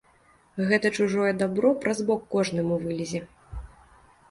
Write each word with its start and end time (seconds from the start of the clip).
Гэта 0.71 0.91
чужое 0.97 1.31
дабро 1.41 1.75
праз 1.85 2.03
бок 2.09 2.25
кожнаму 2.37 2.81
вылезе. 2.87 3.25